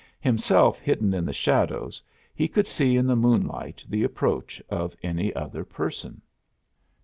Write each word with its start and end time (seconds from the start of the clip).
Himself 0.19 0.79
hidden 0.79 1.13
in 1.13 1.25
the 1.25 1.31
shadows 1.31 2.01
he 2.33 2.47
could 2.47 2.65
see 2.65 2.95
in 2.97 3.05
the 3.05 3.15
moonlight 3.15 3.83
the 3.87 4.03
approach 4.03 4.59
of 4.67 4.95
any 5.03 5.31
other 5.35 5.63
person. 5.63 6.23